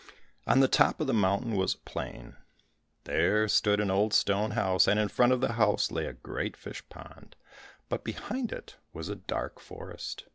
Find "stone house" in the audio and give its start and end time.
4.15-4.87